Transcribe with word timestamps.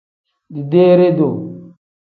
Dideere-duu. 0.53 1.37